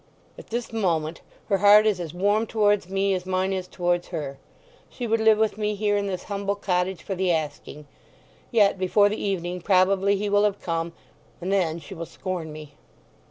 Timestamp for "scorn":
12.07-12.51